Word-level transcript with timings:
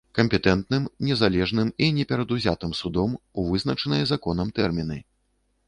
Кампетэнтным, 0.17 0.87
незалежным 1.09 1.69
і 1.89 1.91
непрадузятым 1.99 2.73
судом 2.81 3.15
у 3.43 3.47
вызначаныя 3.53 4.11
законам 4.15 4.47
тэрміны. 4.61 5.01